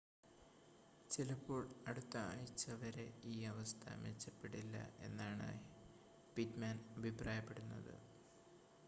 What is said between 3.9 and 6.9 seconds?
മെച്ചപ്പെടില്ല എന്നാണ് പിറ്റ്മാൻ